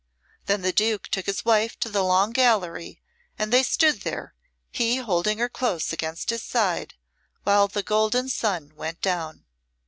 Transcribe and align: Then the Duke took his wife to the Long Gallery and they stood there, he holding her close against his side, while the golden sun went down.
Then 0.47 0.63
the 0.63 0.73
Duke 0.73 1.09
took 1.09 1.27
his 1.27 1.45
wife 1.45 1.79
to 1.79 1.87
the 1.87 2.03
Long 2.03 2.31
Gallery 2.31 2.99
and 3.37 3.53
they 3.53 3.61
stood 3.61 4.01
there, 4.01 4.33
he 4.71 4.97
holding 4.97 5.37
her 5.37 5.47
close 5.47 5.93
against 5.93 6.31
his 6.31 6.41
side, 6.41 6.95
while 7.43 7.67
the 7.67 7.83
golden 7.83 8.27
sun 8.27 8.73
went 8.75 8.99
down. 9.03 9.45